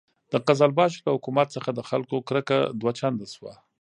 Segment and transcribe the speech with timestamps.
[0.31, 3.53] د قزلباشو له حکومت څخه د خلکو کرکه دوه چنده شوه.